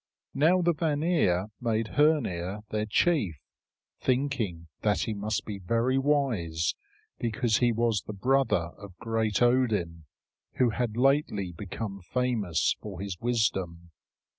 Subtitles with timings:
[0.33, 3.35] Now the Vanir made Hœnir their chief,
[3.99, 6.73] thinking that he must be very wise
[7.19, 10.05] because he was the brother of great Odin,
[10.53, 13.91] who had lately become famous for his wisdom.